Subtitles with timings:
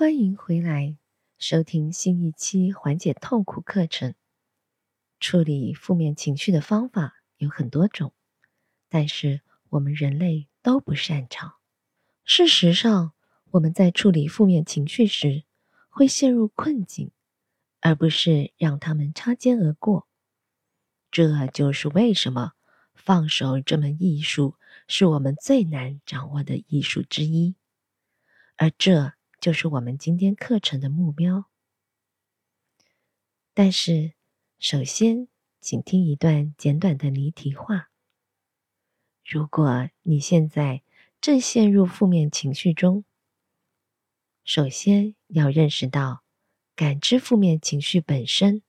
[0.00, 0.96] 欢迎回来
[1.36, 4.14] 收听新一期缓解痛苦课程。
[5.20, 8.14] 处理负面情绪的方法有很多种，
[8.88, 11.56] 但是我们人类都不擅长。
[12.24, 13.12] 事实上，
[13.50, 15.44] 我们在处理负面情绪时
[15.90, 17.10] 会陷入困境，
[17.80, 20.08] 而不是让他们擦肩而过。
[21.10, 22.52] 这就是为什么
[22.94, 24.54] 放手这门艺术
[24.88, 27.54] 是我们最难掌握的艺术之一，
[28.56, 29.12] 而这。
[29.40, 31.46] 就是我们今天课程的目标。
[33.54, 34.12] 但是，
[34.58, 35.28] 首先，
[35.62, 37.90] 请听一段简短的离题话。
[39.24, 40.82] 如果你现在
[41.22, 43.04] 正陷入负面情绪中，
[44.44, 46.22] 首先要认识到，
[46.76, 48.62] 感知负面情绪本身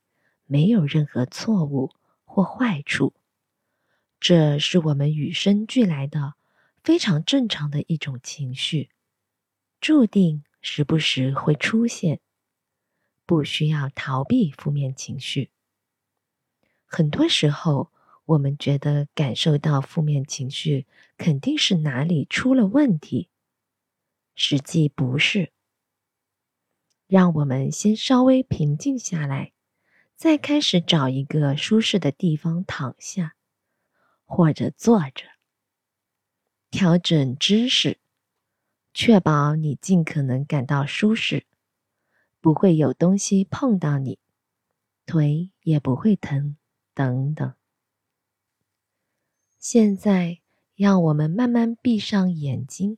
[0.46, 1.92] 没有任何错误
[2.24, 3.14] 或坏处，
[4.22, 6.36] 这是我们与生俱来的、
[6.82, 8.90] 非常正常的一种情绪，
[9.82, 10.46] 注定。
[10.62, 12.20] 时不时会出现，
[13.26, 15.50] 不需要逃避负面情绪。
[16.86, 17.92] 很多时候，
[18.26, 20.86] 我们觉得感受到负面情绪
[21.18, 23.30] 肯定是哪里出了问题，
[24.36, 25.52] 实际不是。
[27.08, 29.52] 让我们先稍微平静下来，
[30.16, 33.36] 再开始找一个舒适的地方躺下，
[34.26, 35.26] 或者坐着，
[36.70, 37.98] 调整姿势。
[38.94, 41.46] 确保你尽可能感到舒适，
[42.40, 44.20] 不会有东西碰到你，
[45.06, 46.58] 腿也不会疼，
[46.94, 47.54] 等等。
[49.58, 50.40] 现在，
[50.76, 52.98] 让我们慢慢闭上眼睛，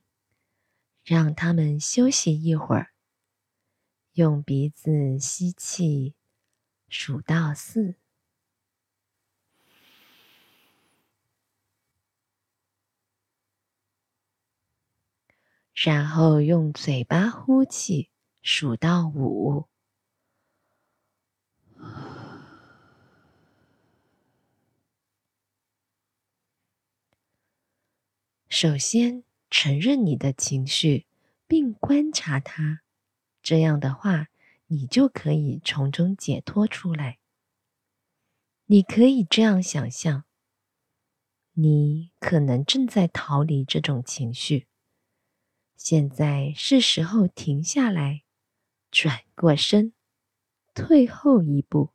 [1.04, 2.92] 让他们休息一会儿。
[4.14, 6.14] 用鼻子吸气，
[6.88, 7.96] 数到四。
[15.74, 18.08] 然后用嘴巴呼气，
[18.42, 19.66] 数到五。
[28.48, 31.06] 首先，承认你的情绪，
[31.48, 32.82] 并观察它，
[33.42, 34.28] 这样的话，
[34.68, 37.18] 你就可以从中解脱出来。
[38.66, 40.24] 你可以这样想象：
[41.54, 44.68] 你可能正在逃离这种情绪。
[45.76, 48.24] 现在是时候停下来，
[48.90, 49.92] 转过身，
[50.72, 51.92] 退后一步，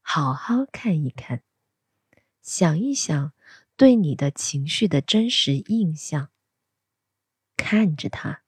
[0.00, 1.42] 好好看一看，
[2.40, 3.34] 想一想
[3.76, 6.30] 对你的情绪的真实印象。
[7.56, 8.44] 看着他，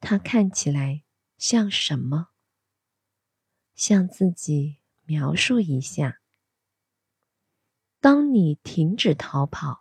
[0.00, 1.04] 他看起来
[1.38, 2.30] 像什么？
[3.74, 6.20] 向自己描述一下。
[8.00, 9.79] 当你停止逃跑。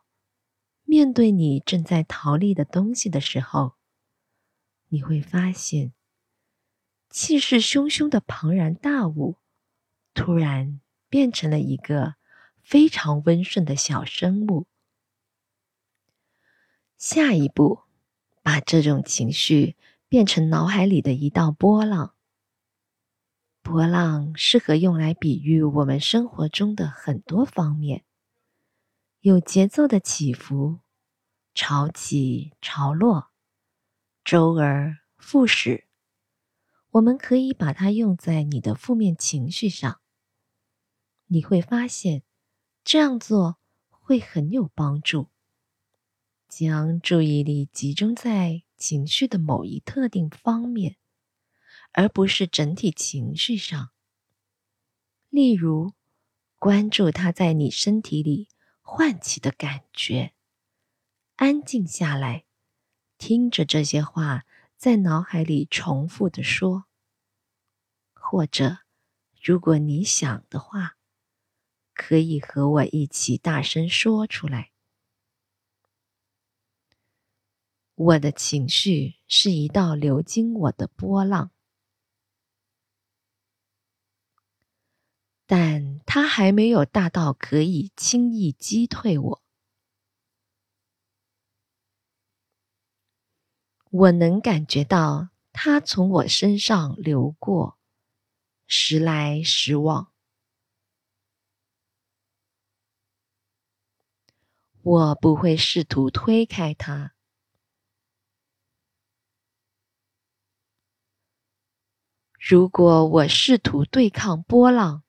[0.89, 3.73] 面对你正在逃离的东西的时候，
[4.87, 5.93] 你会发现，
[7.11, 9.37] 气势汹汹的庞然大物，
[10.15, 12.15] 突然变成了一个
[12.63, 14.65] 非常温顺的小生物。
[16.97, 17.81] 下一步，
[18.41, 19.77] 把这种情绪
[20.07, 22.15] 变成脑海里的一道波浪。
[23.61, 28.05] 波浪适合用来比喻我们生活中的很多方面。
[29.21, 30.79] 有节奏的起伏，
[31.53, 33.31] 潮起潮落，
[34.23, 35.89] 周而复始。
[36.91, 39.99] 我们可以把它用在你的负面情绪上。
[41.25, 42.23] 你会发现，
[42.85, 43.57] 这样做
[43.89, 45.27] 会很有帮助。
[46.47, 50.95] 将注意力集中在情绪的某一特定方面，
[51.91, 53.89] 而不是整体情绪上。
[55.29, 55.91] 例如，
[56.57, 58.47] 关注它在你身体里。
[58.91, 60.33] 唤起的感觉，
[61.35, 62.45] 安静下来，
[63.19, 66.85] 听着这些话在脑海里重复的说。
[68.15, 68.79] 或者，
[69.39, 70.97] 如果你想的话，
[71.93, 74.71] 可以和我一起大声说出来。
[77.93, 81.51] 我的情绪是一道流经我的波浪。
[85.51, 89.41] 但它还没有大到可以轻易击退我。
[93.89, 97.79] 我能感觉到它从我身上流过，
[98.67, 100.11] 时来时往。
[104.83, 107.15] 我不会试图推开它。
[112.37, 115.03] 如果我试图对抗波浪，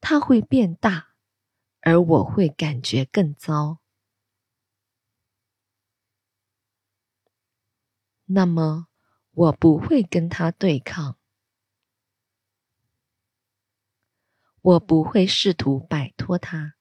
[0.00, 1.14] 它会变大，
[1.80, 3.78] 而我会感觉更糟。
[8.26, 8.88] 那么，
[9.32, 11.18] 我不会跟他对抗，
[14.60, 16.74] 我不会试图摆脱他，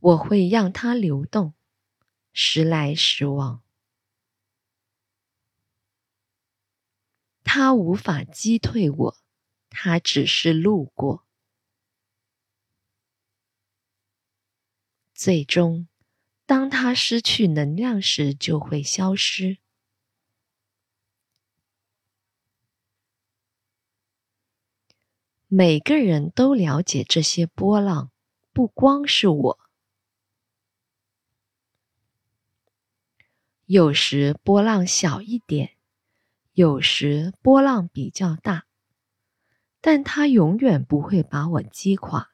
[0.00, 1.52] 我会让它流动，
[2.32, 3.62] 时来时往。
[7.44, 9.16] 他无法击退我，
[9.70, 11.24] 他只是路过。
[15.14, 15.88] 最终，
[16.44, 19.58] 当他失去能量时，就会消失。
[25.46, 28.10] 每个人都了解这些波浪，
[28.52, 29.58] 不光是我。
[33.66, 35.76] 有时波浪小一点。
[36.52, 38.66] 有时波浪比较大，
[39.80, 42.32] 但它永远不会把我击垮。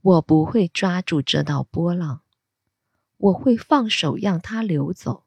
[0.00, 2.22] 我不会抓住这道波浪，
[3.18, 5.24] 我会放手让它流走。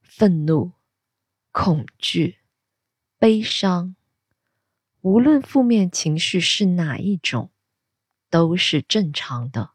[0.00, 0.72] 愤怒、
[1.50, 2.38] 恐惧、
[3.18, 3.96] 悲伤，
[5.02, 7.50] 无论负面情绪是哪一种。
[8.30, 9.73] 都是正常的，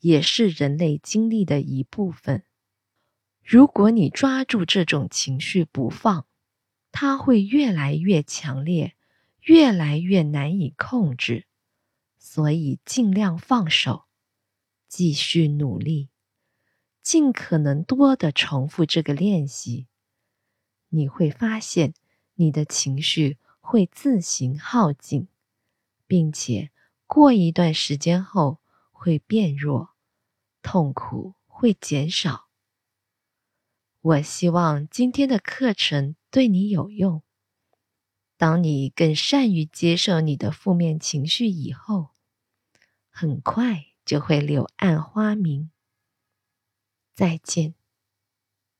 [0.00, 2.44] 也是人类经历的一部分。
[3.42, 6.26] 如果你抓住这种情绪不放，
[6.92, 8.94] 它会越来越强烈，
[9.40, 11.46] 越来越难以控制。
[12.18, 14.04] 所以尽量放手，
[14.86, 16.10] 继续努力，
[17.02, 19.86] 尽可能多的重复这个练习。
[20.90, 21.94] 你会发现，
[22.34, 25.28] 你的情绪会自行耗尽，
[26.06, 26.70] 并且。
[27.06, 28.58] 过一段时间后
[29.00, 29.90] 会变弱，
[30.60, 32.48] 痛苦会减少。
[34.00, 37.22] 我希望今天的课程对你有用。
[38.36, 42.10] 当你更善于接受你的负面情绪以后，
[43.08, 45.70] 很快就会柳暗花明。
[47.14, 47.77] 再见。